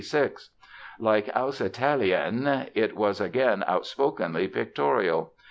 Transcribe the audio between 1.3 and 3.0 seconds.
Aus Italien it